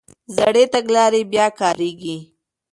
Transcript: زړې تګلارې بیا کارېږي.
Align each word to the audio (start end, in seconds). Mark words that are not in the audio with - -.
زړې 0.35 0.63
تګلارې 0.73 1.21
بیا 1.31 1.47
کارېږي. 1.59 2.17